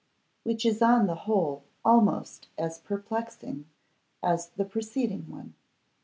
[0.41, 3.67] Which Is on the Whole Almost as Perplexing
[4.23, 5.53] as the Preceding One.